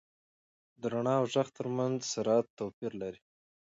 [0.81, 3.21] •د رڼا او ږغ تر منځ سرعت توپیر لري.